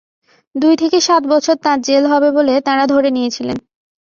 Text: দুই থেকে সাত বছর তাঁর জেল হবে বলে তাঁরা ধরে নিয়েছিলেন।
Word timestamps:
দুই 0.55 0.75
থেকে 0.75 0.97
সাত 1.01 1.23
বছর 1.27 1.55
তাঁর 1.63 1.79
জেল 1.81 2.03
হবে 2.05 2.29
বলে 2.31 2.53
তাঁরা 2.61 2.85
ধরে 2.87 3.09
নিয়েছিলেন। 3.11 3.57